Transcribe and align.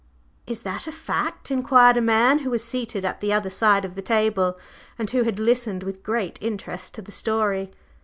"Is 0.47 0.63
that 0.63 0.87
a 0.87 0.91
fact?" 0.91 1.51
inquired 1.51 1.95
a 1.95 2.01
man 2.01 2.39
who 2.39 2.49
was 2.49 2.63
seated 2.63 3.05
at 3.05 3.19
the 3.19 3.31
other 3.31 3.51
side 3.51 3.85
of 3.85 3.93
the 3.93 4.01
table, 4.01 4.57
and 4.97 5.07
who 5.11 5.21
had 5.21 5.37
listened 5.37 5.83
with 5.83 6.01
great 6.01 6.39
interest 6.41 6.95
to 6.95 7.03
the 7.03 7.11
story. 7.11 7.69